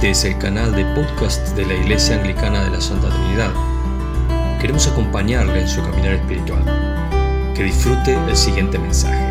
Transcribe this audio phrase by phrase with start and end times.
[0.00, 3.52] Este es el canal de podcast de la Iglesia Anglicana de la Santa Trinidad.
[4.58, 6.64] Queremos acompañarle en su caminar espiritual.
[7.54, 9.30] Que disfrute el siguiente mensaje.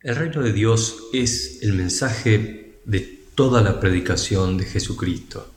[0.00, 5.48] El reino de Dios es el mensaje de toda la predicación de Jesucristo.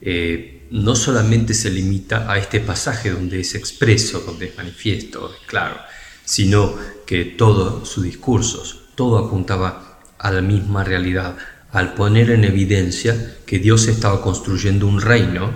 [0.00, 5.46] Eh, no solamente se limita a este pasaje donde es expreso, donde es manifiesto, es
[5.46, 5.76] claro,
[6.24, 11.36] sino que todos sus discursos, todo apuntaba a la misma realidad,
[11.70, 15.52] al poner en evidencia que Dios estaba construyendo un reino,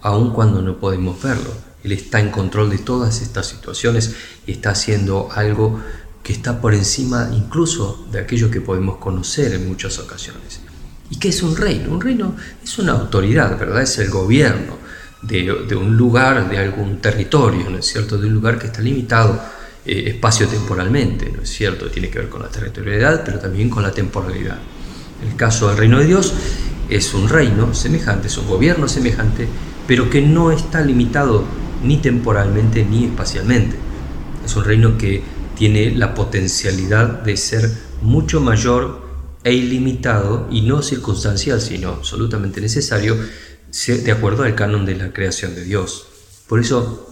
[0.00, 1.52] aun cuando no podemos verlo.
[1.84, 4.14] Él está en control de todas estas situaciones
[4.46, 5.78] y está haciendo algo
[6.22, 10.60] que está por encima incluso de aquello que podemos conocer en muchas ocasiones.
[11.10, 11.92] ¿Y qué es un reino?
[11.92, 13.82] Un reino es una autoridad, ¿verdad?
[13.82, 14.78] Es el gobierno
[15.20, 18.16] de, de un lugar, de algún territorio, ¿no es cierto?
[18.16, 19.38] De un lugar que está limitado
[19.84, 21.90] eh, espacio-temporalmente, ¿no es cierto?
[21.90, 24.58] Tiene que ver con la territorialidad, pero también con la temporalidad.
[25.26, 26.32] El caso del reino de Dios
[26.88, 29.48] es un reino semejante, es un gobierno semejante,
[29.86, 31.44] pero que no está limitado
[31.82, 33.76] ni temporalmente ni espacialmente.
[34.44, 35.22] Es un reino que
[35.56, 37.70] tiene la potencialidad de ser
[38.02, 39.06] mucho mayor
[39.44, 43.16] e ilimitado y no circunstancial, sino absolutamente necesario
[43.86, 46.06] de acuerdo al canon de la creación de Dios.
[46.46, 47.07] Por eso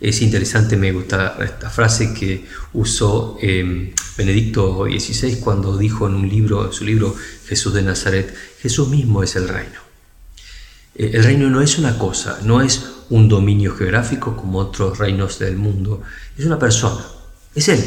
[0.00, 6.28] es interesante, me gusta esta frase que usó em, Benedicto XVI cuando dijo en un
[6.28, 7.14] libro, en su libro
[7.46, 9.80] Jesús de Nazaret, Jesús mismo es el reino.
[10.94, 15.38] Eh, el reino no es una cosa, no es un dominio geográfico como otros reinos
[15.40, 16.02] del mundo,
[16.36, 17.04] es una persona,
[17.54, 17.82] es Él.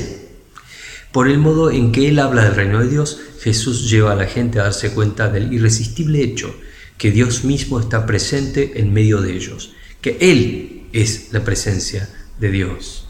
[1.14, 4.28] Por el modo en que Él habla del reino de Dios, Jesús lleva a la
[4.28, 6.54] gente a darse cuenta del irresistible hecho
[6.98, 12.52] que Dios mismo está presente en medio de ellos, que Él es la presencia de
[12.52, 13.08] Dios.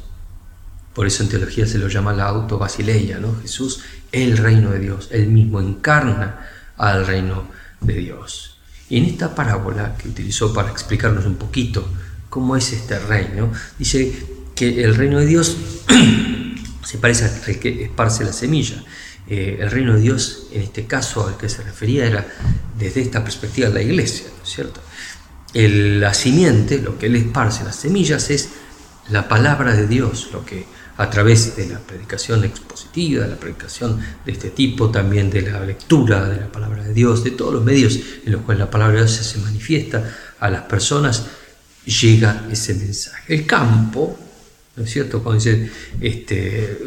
[0.94, 3.40] Por eso en teología se lo llama la autobasileia, ¿no?
[3.42, 7.47] Jesús, el reino de Dios, él mismo encarna al reino
[7.80, 8.58] de Dios.
[8.90, 11.88] Y en esta parábola que utilizó para explicarnos un poquito
[12.30, 15.56] cómo es este reino, dice que el reino de Dios
[16.84, 18.84] se parece al que esparce la semilla.
[19.28, 22.28] Eh, el reino de Dios, en este caso al que se refería, era
[22.78, 24.81] desde esta perspectiva la iglesia, ¿no es cierto?
[25.53, 28.50] La simiente, lo que él esparce, las semillas, es
[29.09, 30.66] la palabra de Dios, lo que
[30.97, 35.66] a través de la predicación expositiva, de la predicación de este tipo, también de la
[35.66, 38.95] lectura de la palabra de Dios, de todos los medios en los cuales la palabra
[38.95, 41.25] de Dios se manifiesta a las personas,
[41.85, 43.33] llega ese mensaje.
[43.33, 44.18] El campo,
[44.75, 45.23] ¿no es cierto?
[45.23, 46.78] Cuando dice, este,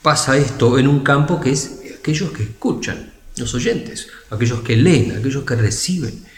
[0.00, 5.16] pasa esto en un campo que es aquellos que escuchan, los oyentes, aquellos que leen,
[5.18, 6.29] aquellos que reciben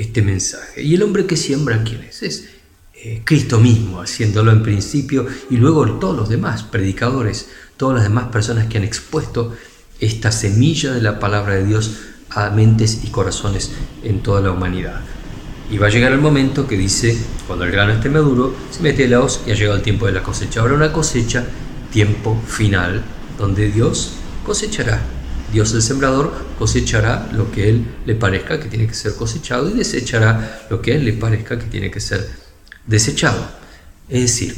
[0.00, 0.82] este mensaje.
[0.82, 2.22] ¿Y el hombre que siembra quién es?
[2.22, 2.48] Es
[2.94, 8.28] eh, Cristo mismo, haciéndolo en principio, y luego todos los demás predicadores, todas las demás
[8.28, 9.54] personas que han expuesto
[10.00, 11.98] esta semilla de la palabra de Dios
[12.30, 13.72] a mentes y corazones
[14.02, 15.00] en toda la humanidad.
[15.70, 19.06] Y va a llegar el momento que dice, cuando el grano esté maduro, se mete
[19.06, 20.60] la hoz y ha llegado el tiempo de la cosecha.
[20.60, 21.44] Ahora una cosecha,
[21.92, 23.02] tiempo final,
[23.38, 25.00] donde Dios cosechará
[25.52, 29.74] Dios el sembrador cosechará lo que Él le parezca que tiene que ser cosechado y
[29.74, 32.28] desechará lo que Él le parezca que tiene que ser
[32.86, 33.50] desechado.
[34.08, 34.56] Es decir,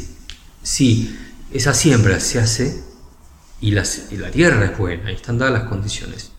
[0.62, 1.16] si
[1.52, 2.82] esa siembra se hace
[3.60, 3.84] y la,
[4.32, 6.32] tierra es buena y están dadas las condiciones,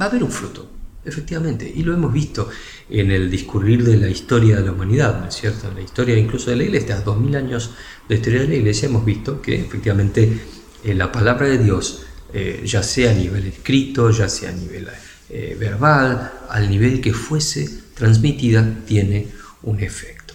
[0.00, 0.68] va a haber un fruto,
[1.04, 1.70] efectivamente.
[1.74, 2.48] Y lo hemos visto
[2.88, 5.68] en el discurrir de la historia de la humanidad, ¿no cierto?
[5.68, 7.70] En la historia incluso de la iglesia, dos mil años
[8.08, 10.24] de historia de la iglesia, hemos visto que efectivamente
[10.82, 14.52] en eh, la palabra de Dios eh, ya sea a nivel escrito, ya sea a
[14.52, 14.88] nivel
[15.28, 19.28] eh, verbal, al nivel que fuese transmitida, tiene
[19.62, 20.34] un efecto.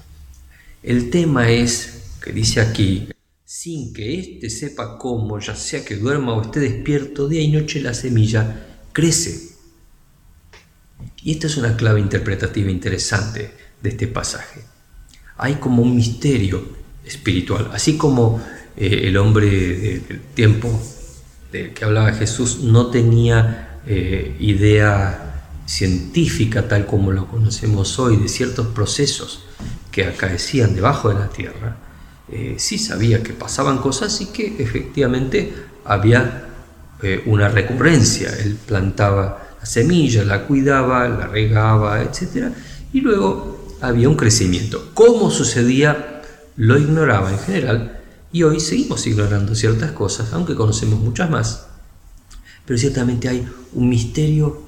[0.84, 3.10] El tema es, que dice aquí,
[3.44, 7.82] sin que éste sepa cómo, ya sea que duerma o esté despierto, día y noche
[7.82, 9.56] la semilla crece.
[11.24, 13.52] Y esta es una clave interpretativa interesante
[13.82, 14.62] de este pasaje.
[15.38, 18.42] Hay como un misterio espiritual, así como
[18.78, 20.70] eh, el hombre del tiempo
[21.52, 25.26] que hablaba Jesús no tenía eh, idea
[25.66, 29.46] científica tal como lo conocemos hoy de ciertos procesos
[29.92, 31.78] que acaecían debajo de la tierra,
[32.32, 35.54] eh, sí sabía que pasaban cosas y que efectivamente
[35.86, 36.50] había
[37.02, 38.30] eh, una recurrencia.
[38.44, 42.50] Él plantaba la semilla, la cuidaba, la regaba, etc.
[42.92, 44.92] Y luego había un crecimiento.
[44.94, 46.22] ¿Cómo sucedía?
[46.58, 47.95] Lo ignoraba en general,
[48.36, 51.68] y hoy seguimos ignorando ciertas cosas, aunque conocemos muchas más.
[52.66, 54.62] Pero ciertamente hay un misterio,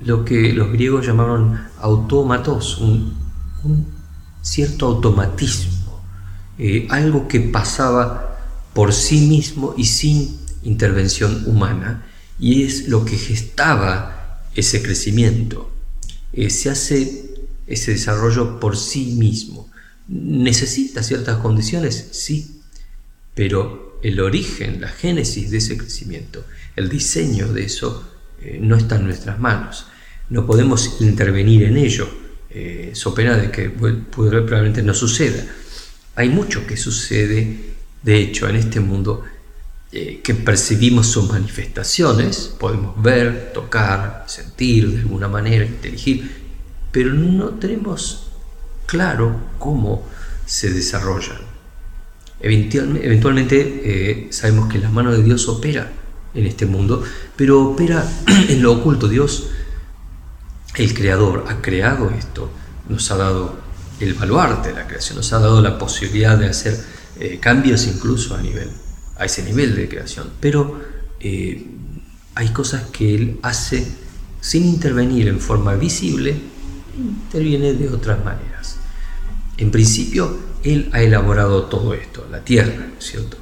[0.00, 3.14] lo que los griegos llamaron autómatos, un,
[4.42, 6.02] cierto automatismo,
[6.58, 8.40] eh, algo que pasaba
[8.72, 12.04] por sí mismo y sin intervención humana
[12.40, 15.70] y es lo que gestaba ese crecimiento.
[16.32, 17.36] Eh, se hace
[17.68, 19.70] ese desarrollo por sí mismo.
[20.08, 22.08] ¿Necesita ciertas condiciones?
[22.10, 22.53] Sí,
[23.34, 26.44] pero el origen, la génesis de ese crecimiento,
[26.76, 28.04] el diseño de eso,
[28.40, 29.86] eh, no está en nuestras manos.
[30.28, 32.08] No podemos intervenir en ello,
[32.50, 35.44] eh, so pena de que probablemente no suceda.
[36.16, 39.24] Hay mucho que sucede, de hecho, en este mundo
[39.90, 46.30] eh, que percibimos sus manifestaciones, podemos ver, tocar, sentir de alguna manera, inteligir,
[46.92, 48.28] pero no tenemos
[48.86, 50.06] claro cómo
[50.46, 51.53] se desarrollan.
[52.44, 55.90] Eventualmente eh, sabemos que la mano de Dios opera
[56.34, 57.02] en este mundo,
[57.36, 58.06] pero opera
[58.48, 59.08] en lo oculto.
[59.08, 59.48] Dios,
[60.76, 62.50] el creador, ha creado esto,
[62.88, 63.56] nos ha dado
[63.98, 66.78] el baluarte de la creación, nos ha dado la posibilidad de hacer
[67.18, 68.68] eh, cambios incluso a, nivel,
[69.16, 70.28] a ese nivel de creación.
[70.40, 70.80] Pero
[71.20, 71.66] eh,
[72.34, 73.86] hay cosas que Él hace
[74.42, 76.36] sin intervenir en forma visible,
[76.98, 78.76] interviene de otras maneras.
[79.56, 83.36] En principio, Él ha elaborado todo esto, la tierra, ¿cierto?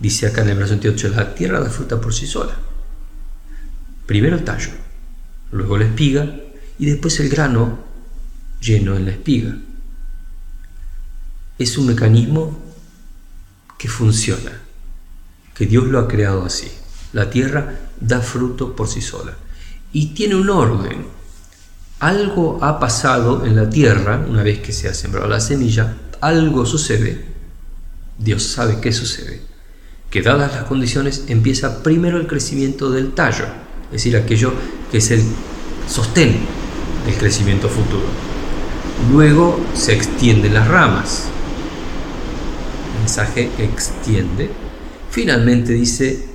[0.00, 2.56] Dice acá en el verso 28, la tierra da fruta por sí sola.
[4.06, 4.70] Primero el tallo,
[5.52, 6.34] luego la espiga
[6.78, 7.78] y después el grano
[8.60, 9.56] lleno en la espiga.
[11.58, 12.58] Es un mecanismo
[13.78, 14.60] que funciona,
[15.54, 16.70] que Dios lo ha creado así.
[17.12, 19.36] La tierra da fruto por sí sola
[19.92, 21.06] y tiene un orden.
[22.02, 26.66] Algo ha pasado en la tierra una vez que se ha sembrado la semilla, algo
[26.66, 27.24] sucede,
[28.18, 29.40] Dios sabe qué sucede,
[30.10, 33.44] que dadas las condiciones empieza primero el crecimiento del tallo,
[33.84, 34.52] es decir, aquello
[34.90, 35.22] que es el
[35.88, 36.40] sostén
[37.06, 38.02] del crecimiento futuro.
[39.12, 41.28] Luego se extienden las ramas.
[42.94, 44.50] El mensaje extiende.
[45.08, 46.26] Finalmente dice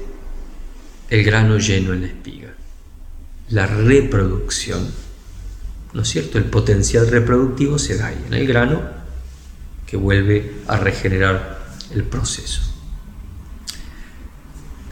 [1.09, 2.53] el grano lleno en la espiga.
[3.49, 5.06] La reproducción.
[5.93, 6.37] ¿No es cierto?
[6.37, 8.81] El potencial reproductivo se da ahí en el grano
[9.85, 11.59] que vuelve a regenerar
[11.93, 12.61] el proceso.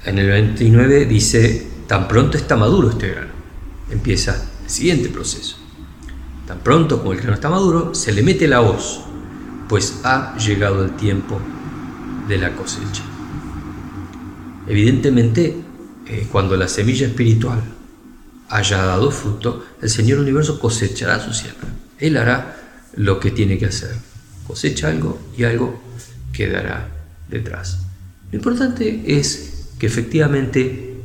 [0.06, 3.34] En el 29 dice, tan pronto está maduro este grano,
[3.92, 5.58] empieza el siguiente proceso.
[6.48, 9.02] Tan pronto como el grano está maduro, se le mete la hoz,
[9.68, 11.40] pues ha llegado el tiempo
[12.28, 13.04] de la cosecha.
[14.68, 15.58] Evidentemente,
[16.08, 17.62] eh, cuando la semilla espiritual
[18.50, 21.70] haya dado fruto, el Señor Universo cosechará su siembra.
[22.00, 22.58] Él hará
[22.96, 23.96] lo que tiene que hacer.
[24.48, 25.82] Cosecha algo y algo
[26.32, 26.90] quedará
[27.30, 27.80] detrás.
[28.32, 30.96] Lo importante es que efectivamente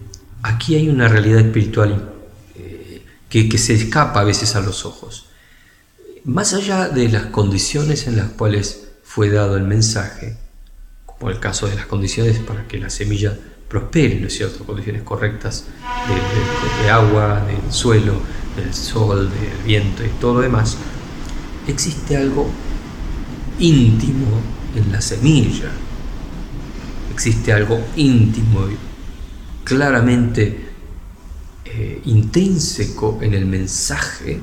[0.43, 2.13] aquí hay una realidad espiritual
[2.57, 5.27] eh, que, se escapa a veces a los ojos.
[6.25, 10.37] Más allá de las condiciones en las cuales fue dado el mensaje,
[11.07, 13.37] como el caso de las condiciones para que la semilla
[13.71, 14.65] prospere, ¿no es cierto?
[14.65, 15.67] Condiciones correctas
[16.09, 18.21] de, de, agua, del suelo,
[18.57, 20.77] del sol, del viento y todo lo demás,
[21.69, 22.51] existe algo
[23.61, 24.27] íntimo
[24.75, 25.71] en la semilla,
[27.15, 28.77] existe algo íntimo y
[29.65, 30.71] claramente
[31.65, 34.41] eh, intrínseco en el mensaje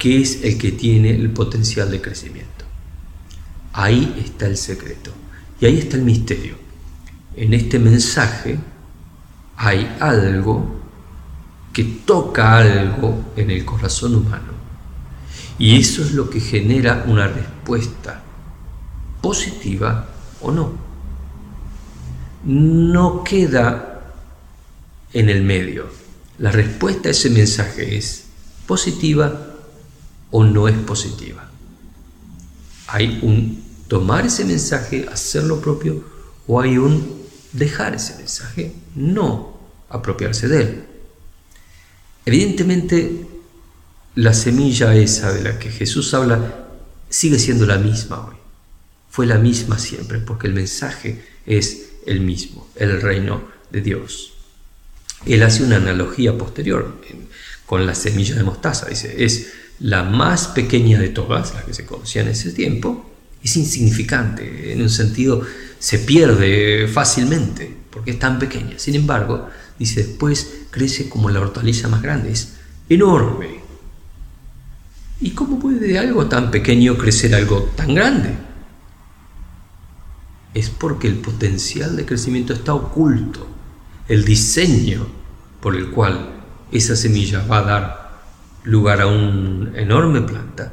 [0.00, 2.64] que es el que tiene el potencial de crecimiento.
[3.72, 5.12] Ahí está el secreto
[5.60, 6.56] y ahí está el misterio.
[7.36, 8.58] En este mensaje
[9.56, 10.80] hay algo
[11.72, 14.52] que toca algo en el corazón humano
[15.58, 18.22] y eso es lo que genera una respuesta
[19.20, 20.08] positiva
[20.40, 20.92] o no
[22.44, 24.00] no queda
[25.12, 25.86] en el medio.
[26.38, 28.24] La respuesta a ese mensaje es
[28.66, 29.54] positiva
[30.30, 31.48] o no es positiva.
[32.88, 36.04] Hay un tomar ese mensaje, hacerlo propio,
[36.46, 37.21] o hay un
[37.52, 40.84] dejar ese mensaje, no apropiarse de él.
[42.24, 43.26] Evidentemente,
[44.14, 46.68] la semilla esa de la que Jesús habla
[47.08, 48.36] sigue siendo la misma hoy.
[49.10, 54.32] Fue la misma siempre, porque el mensaje es el mismo, el reino de Dios.
[55.26, 57.00] Él hace una analogía posterior
[57.66, 58.86] con la semilla de mostaza.
[58.86, 63.11] Dice, es la más pequeña de todas las que se conocían en ese tiempo,
[63.42, 65.42] es insignificante, en un sentido
[65.78, 68.78] se pierde fácilmente porque es tan pequeña.
[68.78, 72.54] Sin embargo, dice, después crece como la hortaliza más grande, es
[72.88, 73.62] enorme.
[75.20, 78.34] ¿Y cómo puede de algo tan pequeño crecer algo tan grande?
[80.54, 83.46] es porque el potencial de crecimiento está oculto.
[84.08, 85.06] El diseño
[85.60, 86.30] por el cual
[86.70, 88.12] esa semilla va a dar
[88.64, 90.72] lugar a una enorme planta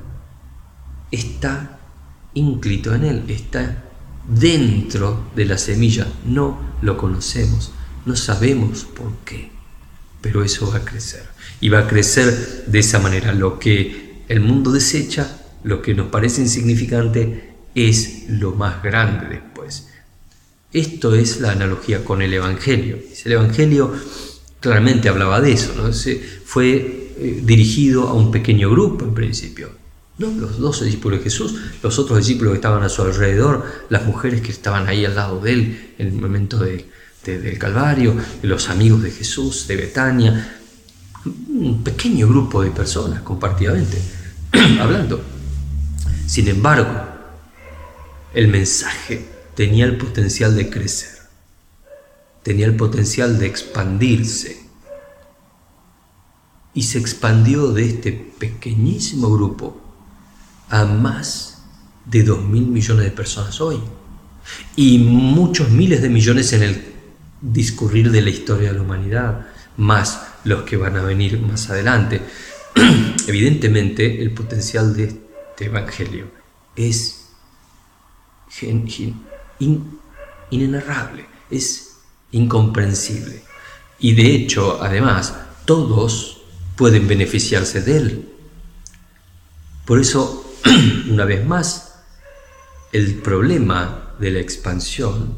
[1.11, 1.78] está
[2.33, 3.85] inclito en él, está
[4.27, 7.71] dentro de la semilla, no lo conocemos,
[8.05, 9.51] No sabemos por qué,
[10.21, 11.23] pero eso va a crecer.
[11.59, 13.33] Y va a crecer de esa manera.
[13.33, 19.89] Lo que el mundo desecha, lo que nos parece insignificante, es lo más grande después.
[20.71, 22.99] Esto es la analogía con el Evangelio.
[23.25, 23.93] El Evangelio
[24.59, 25.91] claramente hablaba de eso, ¿no?
[26.45, 29.78] fue eh, dirigido a un pequeño grupo en principio.
[30.19, 30.29] ¿No?
[30.29, 34.41] Los dos discípulos de Jesús, los otros discípulos que estaban a su alrededor, las mujeres
[34.41, 39.11] que estaban ahí al lado de él en el momento del Calvario, los amigos de
[39.11, 40.59] Jesús, de Betania,
[41.25, 43.97] un pequeño grupo de personas compartidamente
[44.79, 45.21] hablando.
[46.27, 46.89] Sin embargo,
[48.33, 51.17] el mensaje tenía el potencial de crecer,
[52.43, 54.67] tenía el potencial de expandirse.
[56.71, 59.88] Y se expandió de este pequeñísimo grupo
[60.69, 61.63] a más
[62.05, 63.79] de 2 mil millones de personas hoy.
[64.75, 66.83] Y muchos miles de millones en el
[67.41, 69.47] discurrir de la historia de la humanidad,
[69.77, 72.21] más los que van a venir más adelante.
[73.27, 76.27] Evidentemente, el potencial de este Evangelio
[76.75, 77.27] es
[80.49, 81.97] inenarrable, es
[82.31, 83.43] incomprensible.
[83.99, 85.35] Y de hecho, además,
[85.65, 86.41] todos
[86.75, 88.29] pueden beneficiarse de él.
[89.85, 90.48] Por eso,
[91.09, 91.95] una vez más,
[92.91, 95.37] el problema de la expansión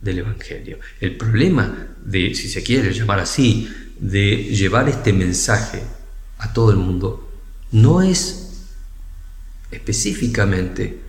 [0.00, 5.82] del Evangelio, el problema de, si se quiere llamar así, de llevar este mensaje
[6.38, 7.30] a todo el mundo,
[7.72, 8.66] no es
[9.70, 11.00] específicamente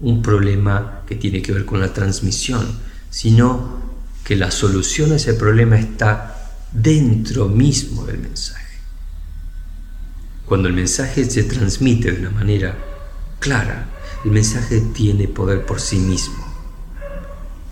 [0.00, 2.66] un problema que tiene que ver con la transmisión,
[3.10, 3.82] sino
[4.24, 8.64] que la solución a ese problema está dentro mismo del mensaje.
[10.46, 12.76] Cuando el mensaje se transmite de una manera
[13.44, 13.90] clara,
[14.24, 16.42] el mensaje tiene poder por sí mismo.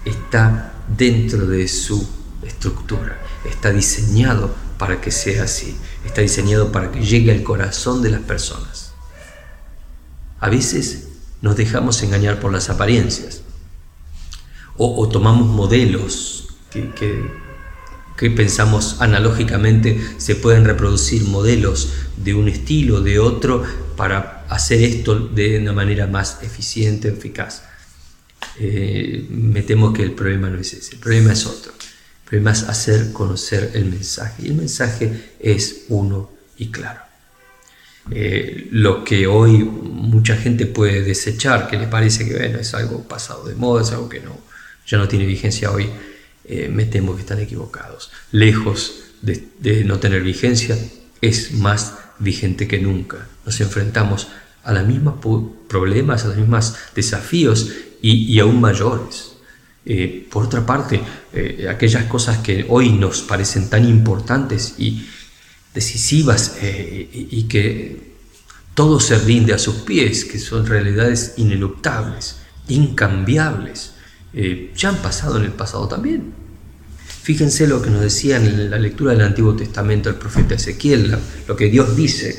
[0.05, 2.07] Está dentro de su
[2.43, 3.19] estructura,
[3.51, 5.75] está diseñado para que sea así,
[6.05, 8.93] está diseñado para que llegue al corazón de las personas.
[10.41, 11.09] A veces
[11.41, 13.41] nos dejamos engañar por las apariencias
[14.77, 16.91] o, tomamos modelos que,
[18.19, 23.63] que pensamos analógicamente se pueden reproducir modelos de un estilo, de otro,
[23.97, 27.63] para hacer esto de una manera más eficiente, eficaz.
[28.59, 31.73] Eh, me temo que el problema no es ese, el problema es otro.
[31.73, 34.43] El problema es hacer conocer el mensaje.
[34.45, 37.01] Y el mensaje es uno y claro.
[38.11, 43.05] Eh, lo que hoy mucha gente puede desechar, que le parece que bueno, es algo
[43.05, 44.37] pasado de moda, es algo que no,
[44.87, 45.89] ya no tiene vigencia hoy,
[46.45, 48.11] eh, me temo que están equivocados.
[48.33, 50.77] Lejos de, no tener vigencia,
[51.21, 53.29] es más vigente que nunca.
[53.47, 54.29] Nos enfrentamos
[54.65, 55.15] a los mismos
[55.69, 59.33] problemas, a los mismos desafíos y, aún mayores.
[59.85, 61.01] Eh, por otra parte,
[61.69, 65.07] aquellas cosas que hoy nos parecen tan importantes y
[65.75, 68.13] decisivas eh, y que
[68.75, 72.37] todo se rinde a sus pies, que son realidades ineluctables,
[72.69, 73.93] incambiables,
[74.35, 76.33] eh, ya han pasado en el pasado también.
[77.23, 81.17] Fíjense lo que nos decía en la lectura del Antiguo Testamento el profeta Ezequiel,
[81.47, 82.39] lo que Dios dice.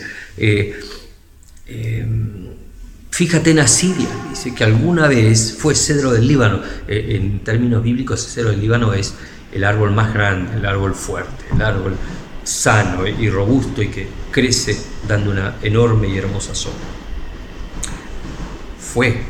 [1.65, 2.05] Eh,
[3.09, 6.61] fíjate en Asiria, dice que alguna vez fue cedro del Líbano.
[6.87, 9.13] en términos bíblicos, cedro del Líbano es
[9.51, 11.95] el árbol más grande, el árbol fuerte, el árbol
[12.43, 14.77] sano y robusto y que crece
[15.07, 16.81] dando una enorme y hermosa sombra.
[18.79, 19.21] Fue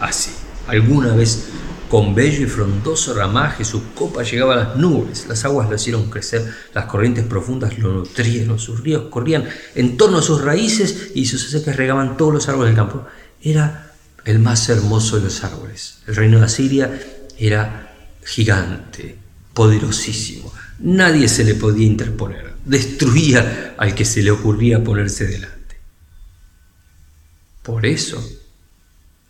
[0.00, 0.30] así.
[0.68, 1.48] Alguna vez
[1.88, 6.10] con bello y frondoso ramaje su copa llegaba a las nubes, las aguas lo hicieron
[6.10, 11.26] crecer, las corrientes profundas lo nutrieron, sus ríos corrían en torno a sus raíces y
[11.26, 13.04] sus acequias regaban todos los árboles del campo.
[13.40, 13.92] Era
[14.24, 15.98] el más hermoso de los árboles.
[16.06, 17.00] El reino de Asiria
[17.38, 19.16] era gigante,
[19.54, 22.54] poderosísimo, Nadie se le podía interponer.
[22.64, 25.76] Destruía al que se le ocurría ponerse delante.
[27.62, 28.22] Por eso,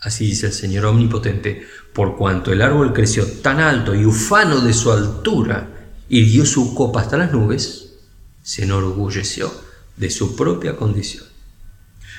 [0.06, 4.72] así dice el Señor Omnipotente, por cuanto el árbol creció tan alto y ufano de
[4.72, 5.72] su altura
[6.08, 7.94] dio su copa hasta las nubes,
[8.42, 9.52] se enorgulleció
[9.96, 11.25] de su propia condición.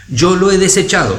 [0.10, 1.18] Yo lo he desechado,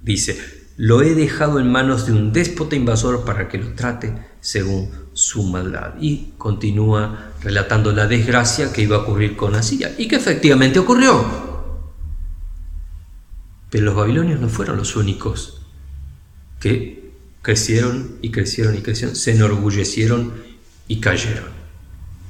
[0.00, 0.38] dice,
[0.76, 5.42] lo he dejado en manos de un déspota invasor para que lo trate según su
[5.42, 5.94] maldad.
[6.00, 11.47] Y continúa relatando la desgracia que iba a ocurrir con Asiria y que efectivamente ocurrió.
[13.70, 15.60] Pero los babilonios no fueron los únicos
[16.60, 20.32] que crecieron y crecieron y crecieron, se enorgullecieron
[20.88, 21.58] y cayeron.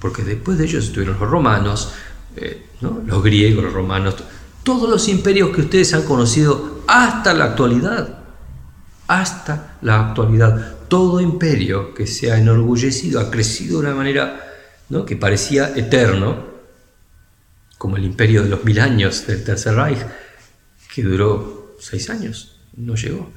[0.01, 1.93] Porque después de ellos estuvieron los romanos,
[2.37, 4.17] eh, los griegos, los romanos,
[4.63, 8.19] todos los imperios que ustedes han conocido hasta la actualidad
[9.09, 10.77] hasta la actualidad.
[10.89, 14.41] todo imperio que se ha enorgullecido ha crecido de una manera
[14.89, 15.05] ¿no?
[15.05, 16.47] que parecía eterno,
[17.77, 19.99] como el imperio de los mil años del Tercer Reich,
[21.03, 23.31] que duró seis años, no llegó.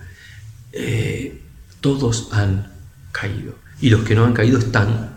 [0.72, 1.44] Eh,
[1.80, 2.72] todos han
[3.12, 3.54] caído.
[3.80, 5.16] Y los que no han caído están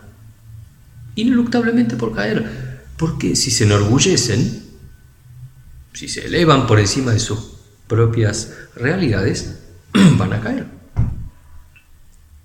[1.15, 2.83] ineluctablemente por caer.
[2.99, 4.63] Porque si se enorgullecen,
[5.95, 7.55] si se elevan por encima de sus
[7.89, 9.61] propias realidades,
[10.19, 10.67] van a caer.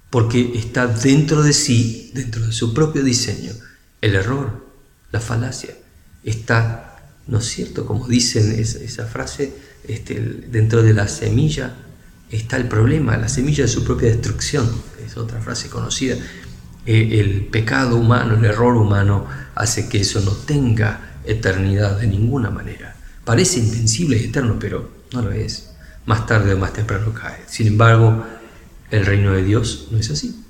[0.09, 3.51] Porque está dentro de sí, dentro de su propio diseño,
[3.99, 4.65] el error,
[5.11, 5.75] la falacia.
[6.23, 7.85] Está, ¿no es cierto?
[7.85, 11.75] Como dicen esa, frase, este, dentro de la semilla
[12.29, 14.69] está el problema, la semilla de su propia destrucción.
[15.05, 16.15] Es otra frase conocida.
[16.85, 22.49] Eh, el pecado humano, el error humano hace que eso no tenga eternidad de ninguna
[22.49, 22.95] manera.
[23.25, 25.71] Parece invencible y eterno, pero no lo es.
[26.05, 27.43] Más tarde o más temprano cae.
[27.47, 28.25] Sin embargo,
[28.89, 30.43] el reino de Dios no es así.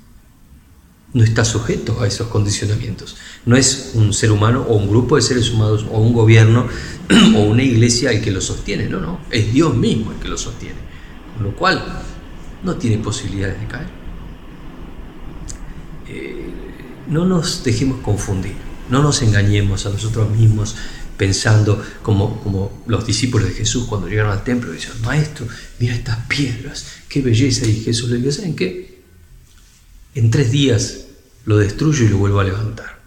[1.12, 3.16] No está sujeto a esos condicionamientos.
[3.44, 6.68] No es un ser humano o un grupo de seres humanos o un gobierno
[7.36, 8.88] o una iglesia el que lo sostiene.
[8.88, 9.20] No, no.
[9.30, 10.78] Es Dios mismo el que lo sostiene.
[11.34, 11.82] Con lo cual,
[12.62, 13.88] no tiene posibilidades de caer.
[16.08, 16.50] Eh,
[17.08, 18.54] no nos dejemos confundir.
[18.88, 20.76] No nos engañemos a nosotros mismos
[21.16, 25.46] pensando como, como los discípulos de Jesús cuando llegaron al templo y decían, maestro,
[25.78, 27.66] mira estas piedras, qué belleza.
[27.66, 28.89] Y Jesús le dijo, ¿saben qué?
[30.14, 31.06] En tres días
[31.44, 33.00] lo destruyo y lo vuelvo a levantar.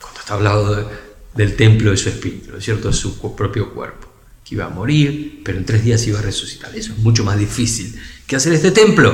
[0.00, 0.90] Cuando está hablando
[1.34, 2.88] del templo de su espíritu, ¿no es cierto?
[2.88, 4.08] De su propio cuerpo,
[4.44, 6.74] que iba a morir, pero en tres días iba a resucitar.
[6.76, 9.12] Eso es mucho más difícil que hacer este templo,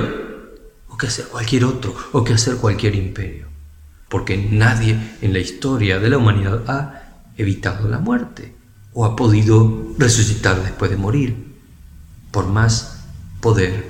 [0.88, 3.46] o que hacer cualquier otro, o que hacer cualquier imperio.
[4.08, 8.54] Porque nadie en la historia de la humanidad ha evitado la muerte
[8.92, 11.36] o ha podido resucitar después de morir,
[12.30, 13.04] por más
[13.40, 13.86] poder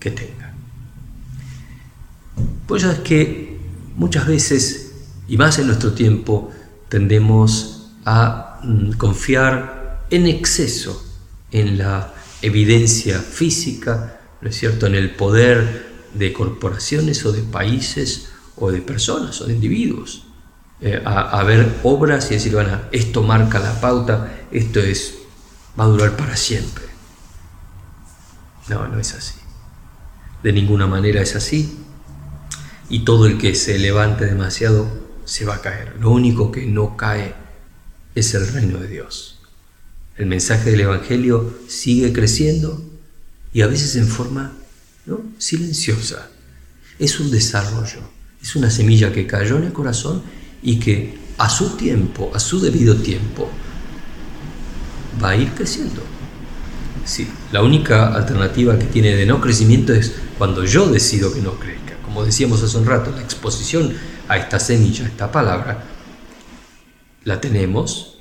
[0.00, 0.35] que tenga.
[2.66, 3.58] Pues ya es que
[3.94, 4.92] muchas veces,
[5.28, 6.50] y más en nuestro tiempo,
[6.88, 11.04] tendemos a mm, confiar en exceso
[11.50, 12.12] en la
[12.42, 18.80] evidencia física, ¿no es cierto?, en el poder de corporaciones o de países o de
[18.80, 20.24] personas o de individuos.
[20.80, 25.14] Eh, a, ver obras y decir, bueno, esto marca la pauta, esto es,
[25.78, 26.84] va a durar para siempre.
[28.68, 29.36] No, no es así.
[30.42, 31.85] De ninguna manera es así.
[32.88, 34.88] Y todo el que se levante demasiado
[35.24, 35.94] se va a caer.
[36.00, 37.34] Lo único que no cae
[38.14, 39.38] es el reino de Dios.
[40.16, 42.82] El mensaje del Evangelio sigue creciendo
[43.52, 44.52] y a veces en forma
[45.38, 46.30] silenciosa.
[46.98, 48.00] Es un desarrollo,
[48.42, 50.22] es una semilla que cayó en el corazón
[50.62, 53.50] y que a su tiempo, a su debido tiempo,
[55.22, 56.02] va a ir creciendo.
[57.04, 61.58] Sí, la única alternativa que tiene de no crecimiento es cuando yo decido que no
[61.58, 61.95] crezca.
[62.16, 63.92] Como decíamos hace un rato, la exposición
[64.26, 65.84] a esta semilla, a esta palabra,
[67.24, 68.20] la tenemos,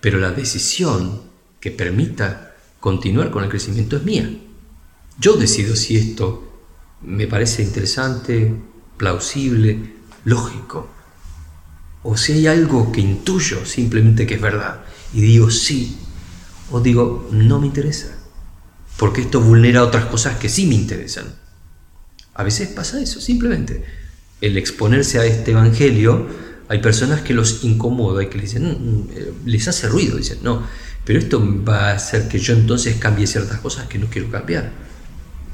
[0.00, 1.22] pero la decisión
[1.58, 4.30] que permita continuar con el crecimiento es mía.
[5.18, 6.62] Yo decido si esto
[7.02, 8.54] me parece interesante,
[8.96, 10.88] plausible, lógico
[12.04, 15.98] o si hay algo que intuyo simplemente que es verdad y digo sí,
[16.70, 18.16] o digo no me interesa,
[18.96, 21.47] porque esto vulnera otras cosas que sí me interesan.
[22.38, 23.84] A veces pasa eso, simplemente.
[24.40, 26.26] El exponerse a este evangelio,
[26.68, 30.66] hay personas que los incomoda y que les, dicen, eh, les hace ruido, dicen, no,
[31.04, 34.72] pero esto va a hacer que yo entonces cambie ciertas cosas que no quiero cambiar.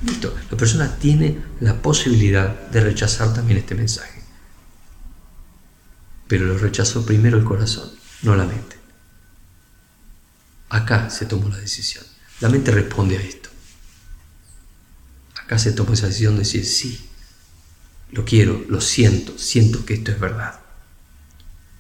[0.06, 4.14] Listo, la persona tiene la posibilidad de rechazar también este mensaje
[6.26, 7.90] pero lo rechazó primero el corazón,
[8.22, 8.76] no la mente.
[10.70, 12.04] Acá se tomó la decisión.
[12.40, 13.43] La mente responde a esto.
[15.44, 17.09] Acá se tomó esa decisión de decir, sí,
[18.11, 20.61] lo quiero, lo siento, siento que esto es verdad.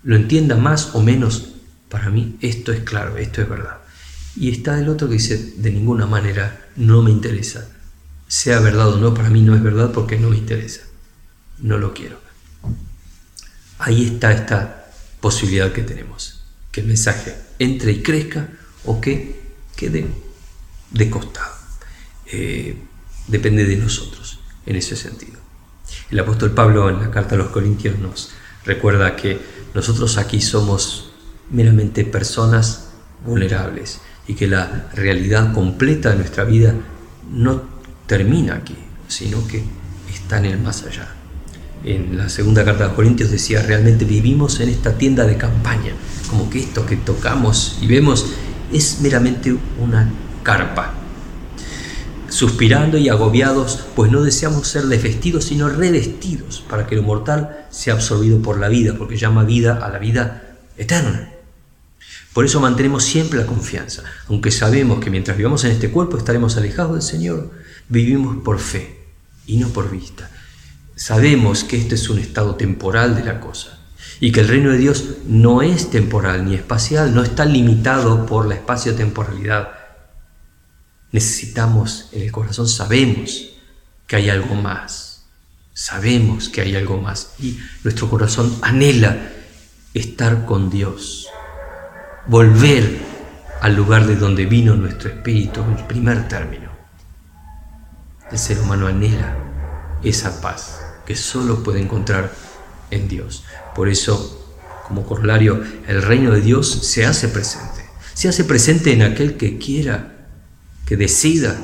[0.02, 1.54] Lo entienda más o menos,
[1.88, 3.78] para mí esto es claro, esto es verdad.
[4.36, 7.68] Y está el otro que dice, de ninguna manera, no me interesa.
[8.28, 10.82] Sea verdad o no, para mí no es verdad porque no me interesa.
[11.58, 12.24] No lo quiero
[13.78, 14.86] ahí está esta
[15.20, 18.48] posibilidad que tenemos, que el mensaje entre y crezca
[18.84, 19.40] o que
[19.76, 20.06] quede
[20.90, 21.54] de costado.
[22.26, 22.76] Eh,
[23.26, 25.38] depende de nosotros en ese sentido.
[26.10, 28.30] El apóstol Pablo en la carta a los Corintios nos
[28.64, 29.38] recuerda que
[29.74, 31.10] nosotros aquí somos
[31.50, 32.90] meramente personas
[33.24, 36.74] vulnerables y que la realidad completa de nuestra vida
[37.30, 37.62] no
[38.06, 38.76] termina aquí,
[39.08, 39.64] sino que
[40.12, 41.14] está en el más allá
[41.84, 45.92] en la segunda carta de los Corintios decía, realmente vivimos en esta tienda de campaña,
[46.30, 48.26] como que esto que tocamos y vemos
[48.72, 50.10] es meramente una
[50.42, 50.94] carpa.
[52.34, 57.94] Suspirando y agobiados, pues no deseamos ser desvestidos, sino revestidos, para que lo mortal sea
[57.94, 61.30] absorbido por la vida, porque llama vida a la vida eterna.
[62.32, 66.56] Por eso mantenemos siempre la confianza, aunque sabemos que mientras vivamos en este cuerpo estaremos
[66.56, 67.52] alejados del Señor,
[67.88, 68.98] vivimos por fe
[69.46, 70.28] y no por vista.
[70.96, 73.78] Sabemos que este es un estado temporal de la cosa
[74.18, 78.48] y que el reino de Dios no es temporal ni espacial, no está limitado por
[78.48, 79.68] la espacio-temporalidad.
[81.14, 83.50] Necesitamos, en el corazón sabemos
[84.08, 85.26] que hay algo más,
[85.72, 89.30] sabemos que hay algo más y nuestro corazón anhela
[89.94, 91.28] estar con Dios
[92.26, 92.98] volver
[93.60, 96.68] al lugar de donde vino nuestro espíritu en primer término.
[98.32, 99.36] El ser humano anhela
[100.02, 102.34] esa paz que solo puede encontrar
[102.90, 103.44] en Dios.
[103.76, 104.56] Por eso,
[104.88, 107.84] como corolario, el reino de Dios se hace presente.
[108.14, 110.13] Se hace presente en aquel que quiera,
[110.86, 111.58] que decida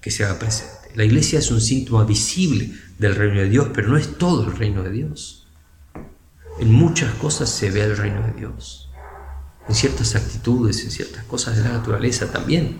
[0.00, 0.90] que se haga presente.
[0.94, 4.56] La iglesia es un síntoma visible del reino de Dios, pero no es todo el
[4.56, 5.46] reino de Dios.
[6.58, 8.90] En muchas cosas se ve el reino de Dios
[9.68, 12.78] en ciertas actitudes, en ciertas cosas de la naturaleza también.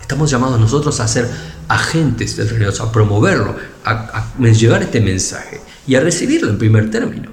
[0.00, 1.28] Estamos llamados nosotros a ser
[1.68, 3.90] agentes del reino, a promoverlo, a,
[4.36, 7.30] a llevar este mensaje y a recibirlo en primer término.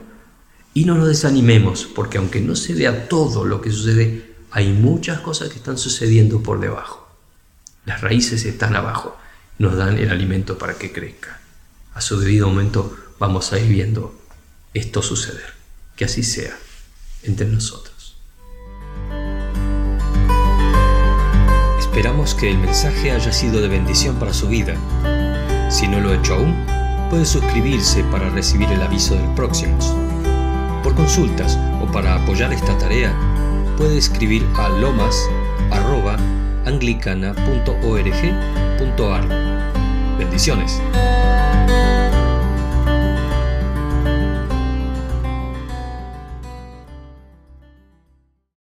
[0.76, 5.20] Y no nos desanimemos, porque aunque no se vea todo lo que sucede, hay muchas
[5.22, 6.99] cosas que están sucediendo por debajo.
[7.86, 9.18] Las raíces están abajo,
[9.58, 11.39] nos dan el alimento para que crezca.
[11.94, 14.20] A su debido momento vamos a ir viendo
[14.74, 15.54] esto suceder.
[15.96, 16.58] Que así sea
[17.24, 18.18] entre nosotros.
[21.80, 24.76] Esperamos que el mensaje haya sido de bendición para su vida.
[25.70, 26.56] Si no lo ha hecho aún,
[27.10, 29.78] puede suscribirse para recibir el aviso del próximo.
[30.84, 33.13] Por consultas o para apoyar esta tarea,
[33.78, 34.70] puede escribir a
[36.65, 39.28] lomas.anglicana.org.ar.
[40.17, 40.82] Bendiciones.